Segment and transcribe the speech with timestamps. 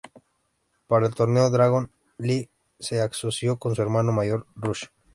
[0.87, 4.85] Para el torneo, Dragon Lee se asoció con su hermano mayor Rush.